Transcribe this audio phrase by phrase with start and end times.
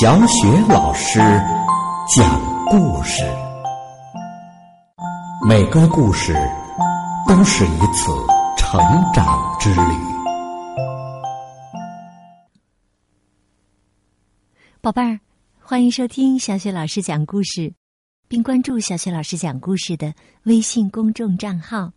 [0.00, 1.18] 小雪老师
[2.14, 3.24] 讲故事，
[5.44, 6.32] 每个故事
[7.26, 8.12] 都是一次
[8.56, 8.80] 成
[9.12, 9.80] 长之旅。
[14.80, 15.18] 宝贝儿，
[15.58, 17.74] 欢迎收听小雪老师讲故事，
[18.28, 21.90] 并关注小雪老师讲故事的微信公众账号。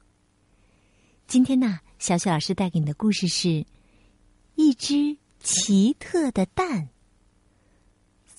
[1.27, 3.47] 今天呢，小雪老师带给你的故事是
[4.55, 6.67] 《一只奇特的蛋》。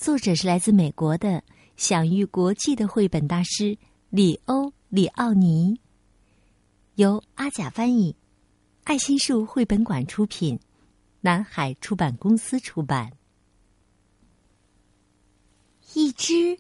[0.02, 1.44] 作者是来自美国的
[1.76, 3.78] 享誉国际的绘本大师
[4.10, 5.80] 里欧·里奥尼，
[6.96, 8.16] 由阿甲翻译，
[8.82, 10.58] 爱心树绘本馆出品，
[11.20, 13.12] 南海出版公司出版。
[15.94, 16.58] 一只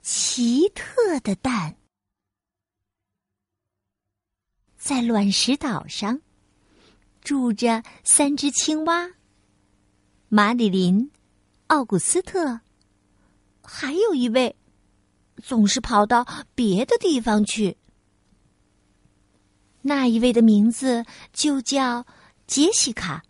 [0.00, 1.76] 奇特的蛋，
[4.78, 6.22] 在卵石岛上
[7.20, 9.10] 住着三只青蛙：
[10.30, 11.10] 马里琳、
[11.66, 12.62] 奥古斯特。
[13.72, 14.56] 还有一位，
[15.42, 16.26] 总是跑到
[16.56, 17.78] 别的地方去。
[19.80, 22.04] 那一位的名字就叫
[22.48, 23.22] 杰西卡。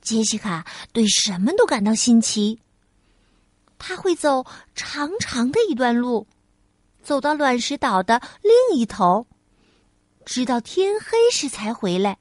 [0.00, 2.58] 杰西卡对什么都感到新奇。
[3.78, 6.26] 他会走长长的一段路，
[7.02, 9.26] 走到卵石岛的另一头，
[10.24, 12.18] 直到天黑时才回来，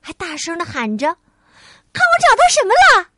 [0.00, 1.06] 还大声的喊着
[1.92, 3.10] ：“看我找到什么了！”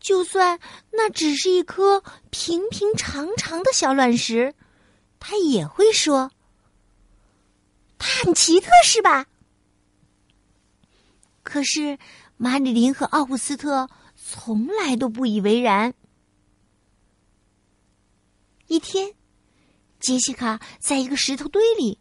[0.00, 0.58] 就算
[0.92, 4.54] 那只是一颗平平常常的小卵石，
[5.18, 6.30] 他也会说
[7.98, 9.26] ：“它很奇特，是吧？”
[11.42, 11.98] 可是
[12.36, 15.94] 马里琳和奥古斯特从来都不以为然。
[18.66, 19.14] 一天，
[19.98, 21.98] 杰西卡在一个石头堆里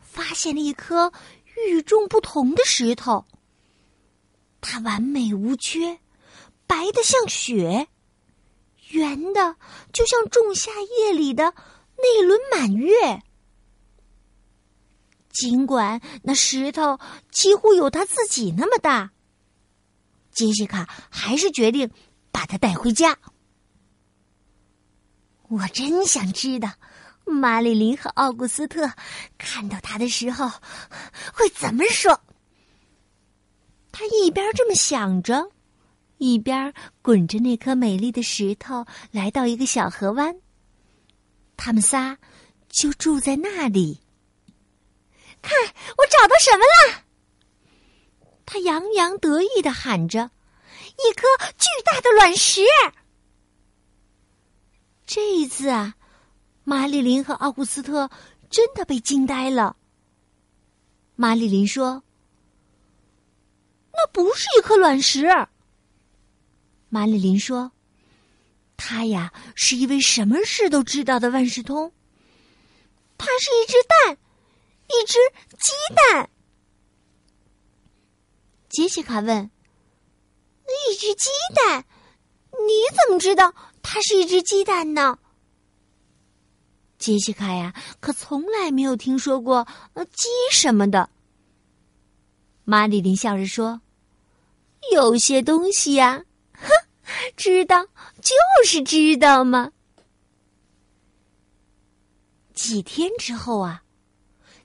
[0.00, 1.12] 发现了一颗
[1.68, 3.26] 与众不同的石头，
[4.60, 6.00] 它完美无缺。
[6.66, 7.88] 白的像雪，
[8.90, 9.56] 圆的
[9.92, 11.54] 就像仲夏夜里的
[11.96, 13.22] 那轮满月。
[15.30, 16.98] 尽管那石头
[17.30, 19.10] 几乎有他自己那么大，
[20.30, 21.90] 杰西卡还是决定
[22.30, 23.18] 把它带回家。
[25.48, 26.70] 我真想知道，
[27.24, 28.92] 玛丽琳和奥古斯特
[29.36, 30.48] 看到他的时候
[31.32, 32.20] 会怎么说。
[33.90, 35.50] 他一边这么想着。
[36.18, 40.36] 一边滚着那颗美丽的石头，来到一个小河湾。
[41.56, 42.18] 他们仨
[42.68, 44.00] 就住在那里。
[45.42, 45.52] 看，
[45.96, 47.04] 我找到什么了！
[48.46, 50.30] 他洋洋得意的喊着
[50.98, 51.26] ：“一颗
[51.58, 52.62] 巨大的卵石！”
[55.06, 55.94] 这一次啊，
[56.64, 58.10] 玛丽琳和奥古斯特
[58.48, 59.76] 真的被惊呆了。
[61.14, 62.02] 玛丽琳说
[63.92, 65.26] ：“那不是一颗卵石。”
[66.94, 67.72] 玛丽琳说
[68.78, 71.92] ：“他呀，是一位什么事都知道的万事通。
[73.18, 74.16] 他是一只蛋，
[74.86, 75.18] 一只
[75.58, 76.30] 鸡蛋。”
[78.70, 79.50] 杰西卡问
[80.62, 81.84] ：“一只鸡蛋？
[82.52, 85.18] 你怎么知道它是一只鸡蛋呢？”
[86.96, 89.66] 杰西卡呀，可从来没有听说过
[90.12, 91.10] 鸡什么的。
[92.62, 93.80] 马丽琳笑着说
[94.94, 96.24] ：“有些东西呀。”，
[97.36, 97.86] 知道
[98.22, 99.72] 就是知道嘛。
[102.54, 103.82] 几天之后啊，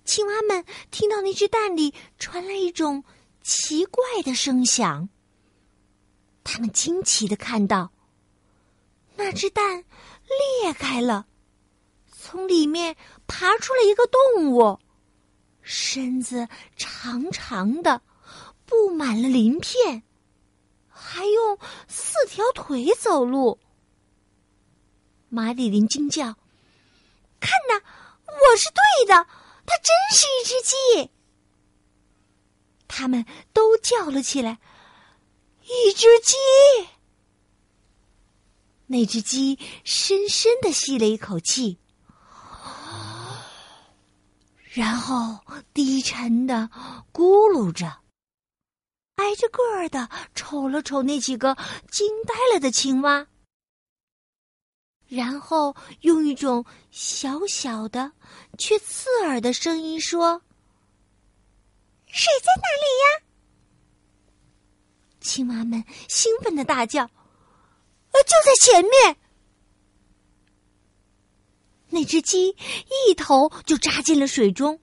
[0.06, 3.03] 青蛙们听到那只蛋里传来一种
[3.42, 5.09] 奇怪的声响。
[6.44, 7.92] 他们惊奇的看到，
[9.16, 9.84] 那只蛋
[10.62, 11.28] 裂开了，
[12.12, 12.96] 从里面
[13.28, 14.80] 爬出了一个动物，
[15.62, 18.02] 身子长长的，
[18.66, 20.03] 布满了鳞片。
[21.12, 23.58] 还用四条腿走路。
[25.28, 26.38] 马里琳惊叫
[27.42, 27.81] ：“看呐，
[28.28, 29.25] 我是对的，
[29.66, 31.12] 它真是一只鸡！”
[32.88, 34.59] 他们都叫了起来
[35.66, 36.35] ：“一只鸡！”
[38.85, 41.79] 那只鸡深深的吸了一口气，
[44.73, 46.70] 然后低沉的
[47.11, 47.97] 咕噜着。
[49.20, 51.58] 挨着个儿的瞅了瞅那几个
[51.92, 53.28] 惊呆了的青蛙，
[55.08, 58.14] 然后用一种小小的
[58.58, 60.42] 却刺耳的声音说
[62.08, 63.26] ：“水在哪里呀？”
[65.20, 67.04] 青蛙们兴奋的大叫
[68.12, 69.18] ：“呃，就在前面！”
[71.92, 72.56] 那只鸡
[73.08, 74.80] 一头就扎进了水中，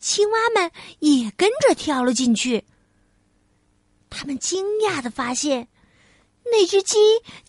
[0.00, 2.64] 青蛙们也跟着跳了进去。
[4.14, 5.68] 他们惊讶的发现，
[6.44, 6.98] 那只鸡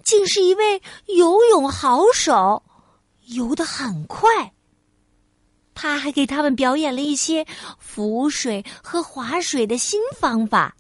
[0.04, 2.64] 竟是一位游泳好手，
[3.26, 4.54] 游得很快。
[5.76, 7.46] 他还给他们表演了一些
[7.80, 10.78] 浮水和划水的新方法。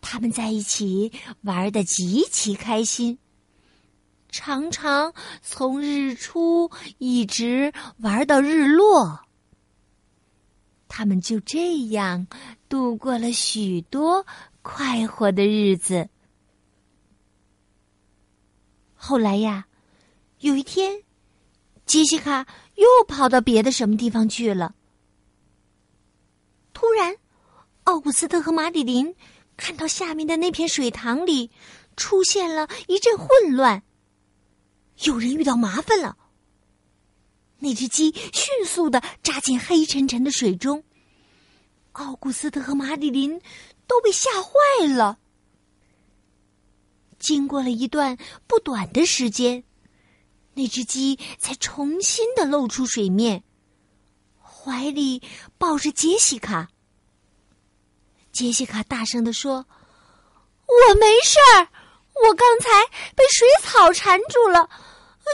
[0.00, 1.12] 他们在一起
[1.42, 3.18] 玩的极其开心，
[4.30, 5.12] 常常
[5.42, 9.23] 从日出一直玩到日落。
[10.96, 12.24] 他们就这样
[12.68, 14.24] 度过了许多
[14.62, 16.08] 快活的日子。
[18.94, 19.66] 后来呀，
[20.38, 21.02] 有一天，
[21.84, 22.46] 杰西卡
[22.76, 24.76] 又跑到别的什么地方去了。
[26.72, 27.16] 突然，
[27.82, 29.16] 奥古斯特和马里琳
[29.56, 31.50] 看到下面的那片水塘里
[31.96, 33.82] 出现了一阵混乱，
[35.02, 36.16] 有人遇到麻烦了。
[37.58, 40.84] 那只鸡迅速的扎进黑沉沉的水中，
[41.92, 43.40] 奥古斯特和马里琳
[43.86, 45.18] 都被吓坏了。
[47.18, 49.64] 经过了一段不短的时间，
[50.52, 53.44] 那只鸡才重新的露出水面，
[54.42, 55.22] 怀里
[55.56, 56.68] 抱着杰西卡。
[58.30, 59.64] 杰西卡大声的说
[60.66, 61.68] ：“我没事儿，
[62.26, 62.84] 我刚才
[63.14, 64.68] 被水草缠住了，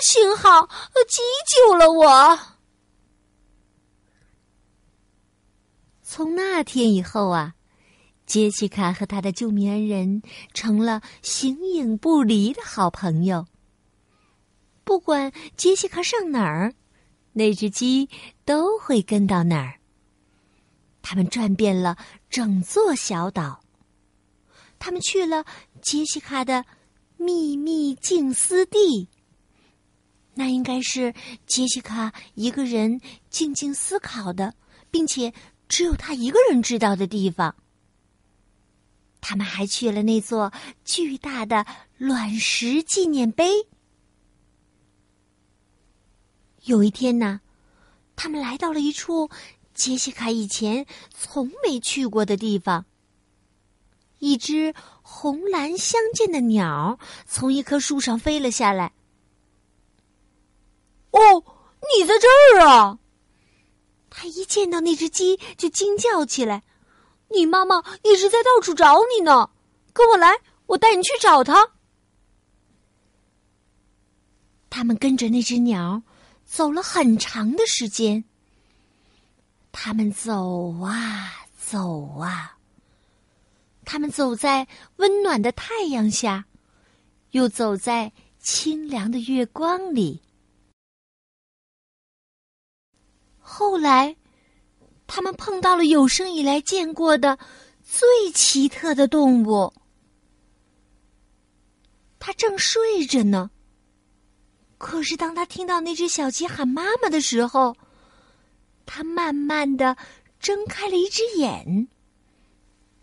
[0.02, 0.66] 幸好
[1.08, 2.38] 鸡救了我。”
[6.02, 7.54] 从那天以后啊。
[8.26, 10.22] 杰西卡和他的救命恩人
[10.54, 13.44] 成了形影不离的好朋友。
[14.84, 16.72] 不管杰西卡上哪儿，
[17.32, 18.08] 那只鸡
[18.44, 19.80] 都会跟到哪儿。
[21.02, 21.96] 他们转遍了
[22.28, 23.64] 整座小岛。
[24.78, 25.44] 他们去了
[25.82, 26.64] 杰西卡的
[27.16, 29.08] 秘密静思地。
[30.34, 31.14] 那应该是
[31.46, 34.54] 杰西卡一个人静静思考的，
[34.90, 35.32] 并且
[35.68, 37.54] 只有他一个人知道的地方。
[39.20, 40.52] 他们还去了那座
[40.84, 41.66] 巨大的
[41.98, 43.66] 卵石纪念碑。
[46.64, 47.40] 有一天呢，
[48.16, 49.28] 他们来到了一处
[49.74, 52.86] 杰西卡以前从没去过的地方。
[54.18, 58.92] 一只红蓝相间的鸟从一棵树上飞了下来。
[61.10, 61.44] 哦，
[61.80, 62.98] 你在这儿啊！
[64.08, 66.62] 他一见到那只鸡就惊叫起来。
[67.28, 69.50] 你妈妈一直在到处找你呢，
[69.92, 70.36] 跟我来，
[70.66, 71.70] 我带你去找她。
[74.68, 76.02] 他们跟着那只鸟
[76.44, 78.24] 走了很长的时间。
[79.72, 82.56] 他们走啊走啊，
[83.84, 84.66] 他们走在
[84.96, 86.44] 温暖的太阳下，
[87.30, 90.20] 又走在清凉的月光里。
[93.50, 94.16] 后来。
[95.12, 97.36] 他们碰到了有生以来见过的
[97.82, 99.72] 最奇特的动物。
[102.20, 103.50] 他正睡着呢，
[104.78, 107.76] 可是当他听到那只小鸡喊妈妈的时候，
[108.86, 109.96] 他慢慢的
[110.38, 111.88] 睁开了一只眼，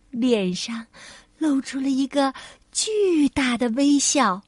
[0.10, 0.88] 脸上
[1.38, 2.34] 露出了一个
[2.72, 4.42] 巨大的微笑，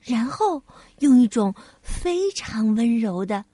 [0.00, 0.62] 然后
[1.00, 3.44] 用一种非常温柔的。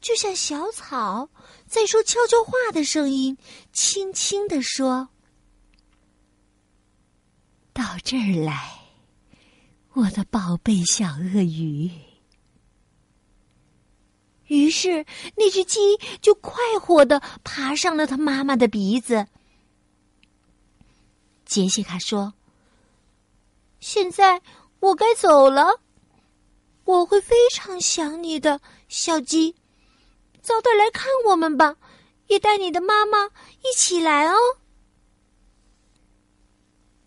[0.00, 1.28] 就像小草
[1.66, 3.36] 在说悄悄话的声音，
[3.72, 5.08] 轻轻地说
[7.74, 8.82] ：“到这儿来，
[9.94, 11.90] 我的宝贝小鳄鱼。”
[14.46, 15.04] 于是
[15.34, 15.80] 那只鸡
[16.22, 19.26] 就快活的爬上了它妈妈的鼻子。
[21.44, 22.32] 杰西卡说
[23.80, 24.40] ：“现在
[24.78, 25.80] 我该走了，
[26.84, 29.56] 我会非常想你的，小鸡。”
[30.46, 31.76] 早点来看我们吧，
[32.28, 33.26] 也带你的妈妈
[33.64, 34.36] 一起来哦。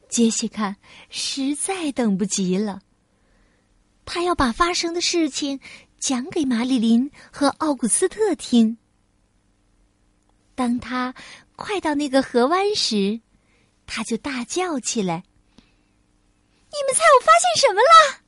[0.09, 0.75] 杰西卡
[1.09, 2.81] 实在等不及了，
[4.03, 5.61] 他要把发生的事情
[5.97, 8.77] 讲给玛丽琳和奥古斯特听。
[10.53, 11.15] 当他
[11.55, 13.21] 快到那个河湾时，
[13.87, 15.23] 他就大叫起来
[16.67, 18.19] ：“你们猜我发现什么了？”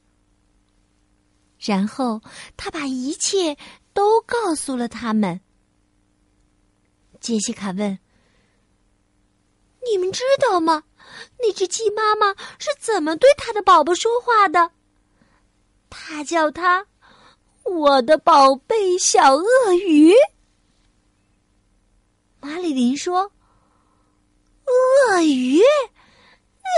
[1.59, 2.21] 然后
[2.55, 3.57] 他把一切。
[3.93, 5.41] 都告诉了他们。
[7.19, 8.00] 杰西卡问
[9.89, 10.83] ：“你们知道吗？
[11.39, 14.71] 那只鸡妈妈是怎么对它的宝宝说话的？
[15.89, 16.88] 它叫它
[17.65, 20.13] ‘我的宝贝小鳄鱼’。”
[22.41, 23.31] 马里琳说
[24.65, 25.62] ：“鳄鱼？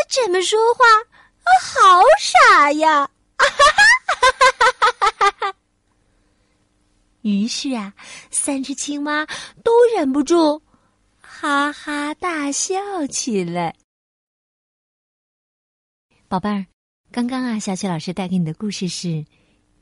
[0.09, 0.83] 怎么说话？
[1.61, 3.63] 好傻呀！”啊哈
[4.99, 5.55] 哈哈哈！
[7.23, 7.93] 于是啊，
[8.29, 9.25] 三只青蛙
[9.63, 10.61] 都忍不住
[11.21, 13.75] 哈哈大笑起来。
[16.27, 16.65] 宝贝儿，
[17.11, 19.07] 刚刚啊，小雪老师带给你的故事是《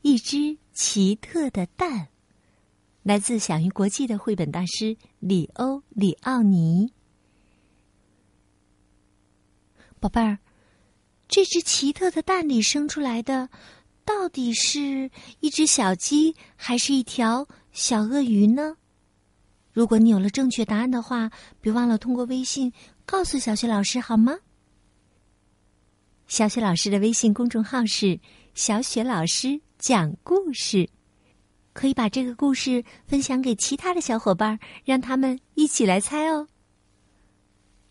[0.02, 1.90] 一只奇特的蛋》，
[3.02, 6.92] 来自享誉国际的绘本大师里欧·里奥尼。
[9.98, 10.38] 宝贝儿，
[11.26, 13.48] 这只奇特的蛋里生出来的，
[14.04, 18.76] 到底是一只小鸡，还是一条小鳄鱼呢？
[19.72, 21.30] 如果你有了正确答案的话，
[21.60, 22.72] 别忘了通过微信
[23.06, 24.38] 告诉小雪老师，好吗？
[26.26, 28.18] 小雪老师的微信公众号是
[28.54, 30.88] “小雪老师讲故事”，
[31.72, 36.48] 可以把这个故事分享给其他的小伙伴，让他们一起来猜哦。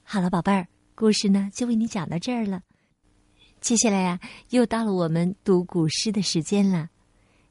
[0.03, 2.61] 好了，宝贝儿，故事呢就为你讲到这儿了。
[3.61, 6.89] 接下来呀，又到了我们读古诗的时间了。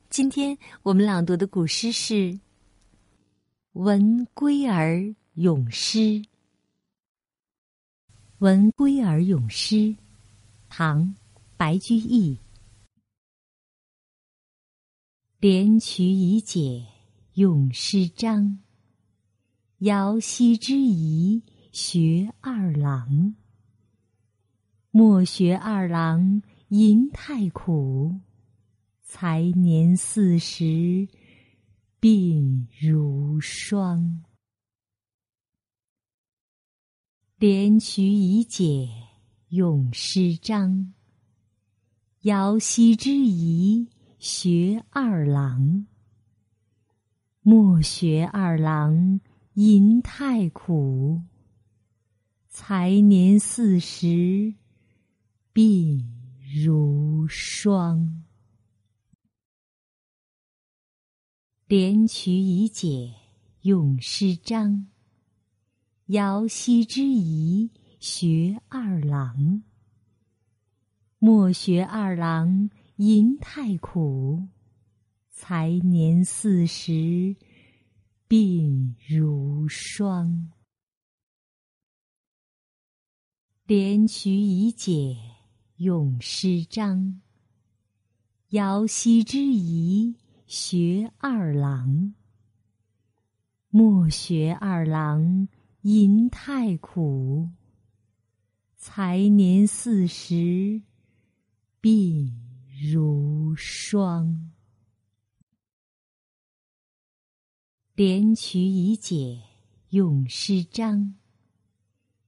[0.09, 2.15] 今天我们朗读的古诗是
[3.75, 5.99] 《闻归儿咏诗》。
[8.39, 9.77] 《闻归儿咏诗》
[10.69, 11.15] 唐，
[11.57, 12.37] 白居易。
[15.39, 16.85] 连曲已解
[17.35, 18.59] 咏诗章，
[19.79, 21.41] 遥兮之仪
[21.71, 23.37] 学二郎。
[24.93, 28.19] 莫学二郎吟太苦，
[29.03, 31.07] 才年四十
[32.01, 34.25] 鬓如霜。
[37.39, 38.89] 连曲已解。
[39.51, 40.95] 咏诗章，
[42.23, 45.87] 遥兮之宜学二郎。
[47.43, 49.21] 莫学二郎
[49.55, 51.23] 吟太苦，
[52.49, 54.55] 才年四十
[55.61, 56.03] 鬓
[56.65, 58.25] 如霜。
[61.67, 63.13] 连曲已解
[63.61, 64.89] 咏诗章，
[66.07, 67.71] 遥兮之仪。
[67.99, 69.63] 学二郎，
[71.19, 74.49] 莫学二郎吟太苦，
[75.29, 77.37] 才年四十
[78.27, 80.53] 鬓如霜。
[83.67, 85.30] 连曲已解
[85.81, 87.23] 咏诗章，
[88.51, 90.15] 遥兮之宜
[90.47, 92.15] 学二郎。
[93.71, 95.49] 莫学二郎
[95.81, 97.49] 吟太苦。
[98.77, 100.83] 才年四十，
[101.81, 102.31] 鬓
[102.93, 104.51] 如霜。
[107.95, 109.41] 连曲已解
[109.89, 111.15] 咏诗章，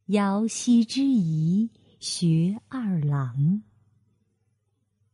[0.06, 1.68] 遥兮之仪
[2.02, 3.62] 学二郎。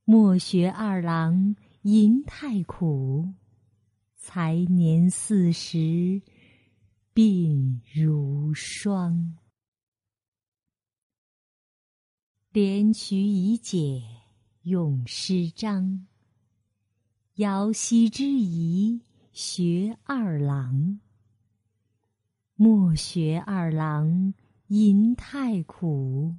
[0.04, 3.34] 莫学二郎吟太苦，
[4.16, 6.22] 才年四十，
[7.14, 9.36] 鬓如霜。
[12.52, 14.02] 连曲已解
[14.62, 16.06] 咏诗章，
[17.34, 21.00] 遥兮之宜学二郎。
[22.54, 24.32] 莫学二郎
[24.68, 26.34] 吟太苦，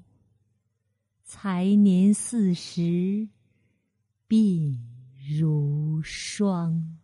[1.31, 3.29] 才年四十
[4.27, 4.79] 鬓
[5.29, 6.99] 如霜。